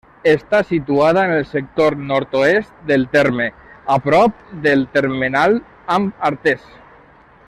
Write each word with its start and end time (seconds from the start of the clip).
Està 0.29 0.59
situada 0.67 1.25
en 1.27 1.33
el 1.33 1.43
sector 1.49 1.97
de 1.99 2.05
nord-oest 2.13 2.73
del 2.93 3.05
terme, 3.13 3.47
a 3.97 4.01
prop 4.07 4.41
del 4.67 4.85
termenal 4.97 5.59
amb 5.99 6.27
Artés. 6.31 6.69